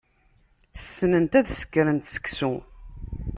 Ssnent 0.81 1.33
ad 1.39 1.47
sekrent 1.49 2.09
seksu. 2.13 2.53